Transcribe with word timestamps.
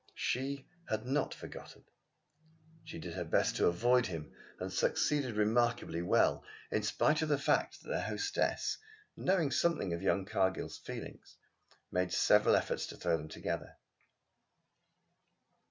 She 0.17 0.67
had 0.89 1.05
not 1.05 1.31
forgotten. 1.31 1.83
She 2.85 2.97
did 2.97 3.13
her 3.13 3.23
best 3.23 3.55
to 3.57 3.67
avoid 3.67 4.07
him, 4.07 4.33
and 4.59 4.73
succeeded 4.73 5.35
remarkably 5.35 6.01
well, 6.01 6.43
in 6.71 6.81
spite 6.81 7.21
of 7.21 7.29
the 7.29 7.37
fact 7.37 7.83
that 7.83 7.89
their 7.89 8.01
hostess, 8.01 8.79
knowing 9.15 9.51
something 9.51 9.93
of 9.93 10.01
young 10.01 10.25
Cargill's 10.25 10.79
feelings, 10.79 11.37
made 11.91 12.11
several 12.11 12.55
efforts 12.55 12.87
to 12.87 12.97
throw 12.97 13.15
them 13.15 13.27
together. 13.27 13.77